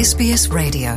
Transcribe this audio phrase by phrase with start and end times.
[0.00, 0.92] SBS Radio.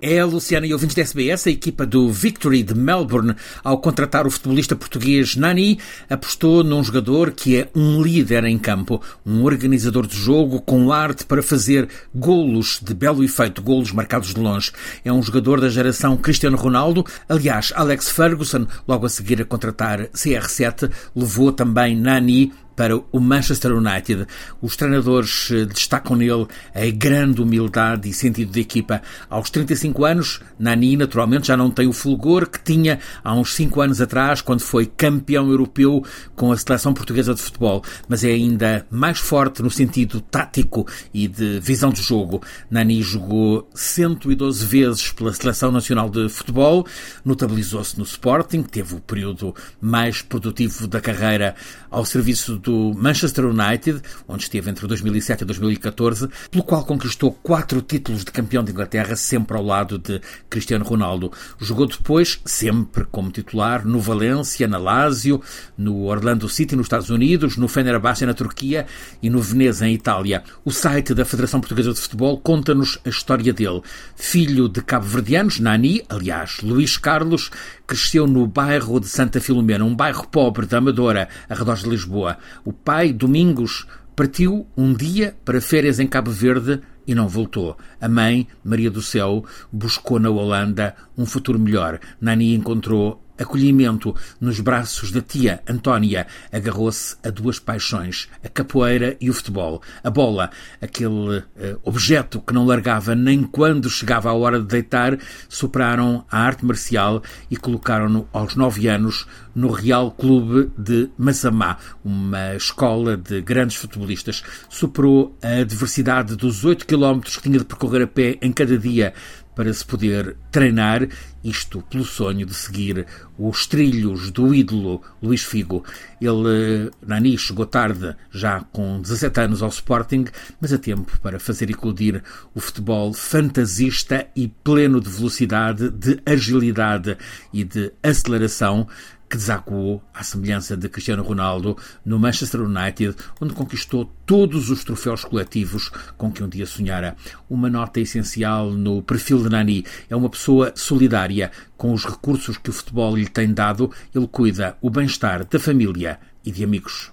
[0.00, 4.26] É a Luciana e ouvintes da SBS, a equipa do Victory de Melbourne, ao contratar
[4.26, 5.78] o futebolista português Nani,
[6.08, 11.26] apostou num jogador que é um líder em campo, um organizador de jogo com arte
[11.26, 14.72] para fazer golos de belo efeito, golos marcados de longe.
[15.04, 17.04] É um jogador da geração Cristiano Ronaldo.
[17.28, 23.72] Aliás, Alex Ferguson, logo a seguir a contratar CR7, levou também Nani para o Manchester
[23.72, 24.26] United.
[24.60, 29.02] Os treinadores eh, destacam nele a grande humildade e sentido de equipa.
[29.28, 33.80] Aos 35 anos, Nani naturalmente já não tem o fulgor que tinha há uns 5
[33.80, 38.86] anos atrás, quando foi campeão europeu com a seleção portuguesa de futebol, mas é ainda
[38.90, 42.42] mais forte no sentido tático e de visão de jogo.
[42.70, 46.86] Nani jogou 112 vezes pela seleção nacional de futebol,
[47.24, 51.54] notabilizou-se no Sporting, teve o período mais produtivo da carreira
[51.90, 57.80] ao serviço do Manchester United, onde esteve entre 2007 e 2014, pelo qual conquistou quatro
[57.82, 61.30] títulos de campeão de Inglaterra, sempre ao lado de Cristiano Ronaldo.
[61.60, 65.40] Jogou depois, sempre como titular, no Valência, na Lazio,
[65.76, 68.86] no Orlando City, nos Estados Unidos, no Fenerbahçe, na Turquia
[69.22, 70.42] e no Veneza, em Itália.
[70.64, 73.82] O site da Federação Portuguesa de Futebol conta-nos a história dele.
[74.16, 77.50] Filho de cabo-verdianos, Nani, aliás, Luís Carlos,
[77.86, 82.38] cresceu no bairro de Santa Filomena, um bairro pobre da Amadora, arredores de Lisboa.
[82.64, 87.76] O pai, Domingos, partiu um dia para férias em Cabo Verde e não voltou.
[88.00, 91.98] A mãe, Maria do Céu, buscou na Holanda um futuro melhor.
[92.20, 99.30] Nani encontrou acolhimento nos braços da tia Antónia, agarrou-se a duas paixões, a capoeira e
[99.30, 99.82] o futebol.
[100.02, 101.44] A bola, aquele uh,
[101.82, 105.18] objeto que não largava nem quando chegava a hora de deitar,
[105.48, 112.54] superaram a arte marcial e colocaram-no aos nove anos no Real Clube de Massamá, uma
[112.56, 114.42] escola de grandes futebolistas.
[114.68, 119.14] Superou a adversidade dos oito quilómetros que tinha de percorrer a pé em cada dia
[119.54, 121.06] para se poder treinar,
[121.42, 123.06] isto pelo sonho de seguir
[123.38, 125.84] os trilhos do ídolo Luís Figo.
[126.20, 130.24] Ele, Nani, chegou tarde, já com 17 anos ao Sporting,
[130.60, 132.22] mas a tempo para fazer eclodir
[132.54, 137.16] o futebol fantasista e pleno de velocidade, de agilidade
[137.52, 138.86] e de aceleração
[139.34, 145.24] que desaguou, à semelhança de Cristiano Ronaldo, no Manchester United, onde conquistou todos os troféus
[145.24, 147.16] coletivos com que um dia sonhara.
[147.50, 151.50] Uma nota essencial no perfil de Nani é uma pessoa solidária.
[151.76, 156.20] Com os recursos que o futebol lhe tem dado, ele cuida o bem-estar da família
[156.44, 157.10] e de amigos.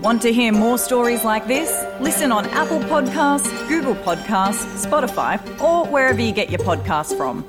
[0.00, 1.70] Want to hear more stories like this?
[2.00, 7.44] Listen on Apple Podcasts, Google Podcasts, Spotify, or wherever you get your podcasts from.